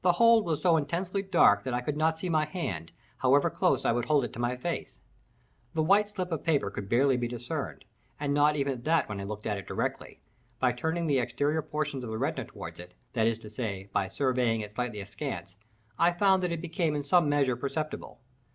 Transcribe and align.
The 0.03 0.13
hold 0.13 0.45
was 0.45 0.63
so 0.63 0.77
intensely 0.77 1.21
dark 1.21 1.61
that 1.61 1.75
I 1.75 1.81
could 1.81 1.95
not 1.95 2.17
see 2.17 2.27
my 2.27 2.45
hand, 2.45 2.91
however 3.17 3.51
close 3.51 3.85
I 3.85 3.91
would 3.91 4.05
hold 4.05 4.25
it 4.25 4.33
to 4.33 4.39
my 4.39 4.55
face. 4.57 4.99
The 5.75 5.83
white 5.83 6.09
slip 6.09 6.31
of 6.31 6.43
paper 6.43 6.71
could 6.71 6.89
barely 6.89 7.17
be 7.17 7.27
discerned, 7.27 7.85
and 8.19 8.33
not 8.33 8.55
even 8.55 8.81
that 8.81 9.07
when 9.07 9.19
I 9.21 9.25
looked 9.25 9.45
at 9.45 9.59
it 9.59 9.67
directly; 9.67 10.19
by 10.59 10.71
turning 10.71 11.05
the 11.05 11.19
exterior 11.19 11.61
portions 11.61 12.03
of 12.03 12.09
the 12.09 12.17
retina 12.17 12.47
toward 12.47 12.79
it—that 12.79 13.27
is 13.27 13.37
to 13.37 13.49
say, 13.51 13.91
by 13.93 14.07
surveying 14.07 14.61
it 14.61 14.71
slightly 14.71 15.01
askance, 15.01 15.55
I 15.99 16.13
found 16.13 16.41
that 16.41 16.51
it 16.51 16.61
became 16.61 16.95
in 16.95 17.03
some 17.03 17.29
measure 17.29 17.55
perceptible. 17.55 18.21